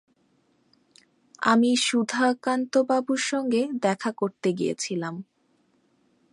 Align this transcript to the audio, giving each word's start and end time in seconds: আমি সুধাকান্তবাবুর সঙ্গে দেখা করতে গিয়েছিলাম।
আমি 1.43 1.71
সুধাকান্তবাবুর 1.77 3.21
সঙ্গে 3.21 3.61
দেখা 3.81 4.11
করতে 4.11 4.49
গিয়েছিলাম। 4.53 5.15